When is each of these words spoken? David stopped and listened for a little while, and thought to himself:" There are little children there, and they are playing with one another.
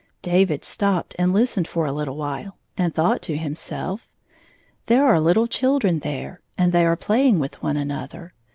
David 0.23 0.65
stopped 0.65 1.15
and 1.19 1.31
listened 1.31 1.67
for 1.67 1.85
a 1.85 1.91
little 1.91 2.15
while, 2.17 2.57
and 2.75 2.91
thought 2.91 3.21
to 3.21 3.37
himself:" 3.37 4.09
There 4.87 5.05
are 5.05 5.19
little 5.19 5.45
children 5.45 5.99
there, 5.99 6.41
and 6.57 6.71
they 6.73 6.87
are 6.87 6.95
playing 6.95 7.37
with 7.37 7.61
one 7.61 7.77
another. 7.77 8.33